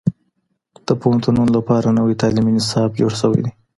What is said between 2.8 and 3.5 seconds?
جوړ سوی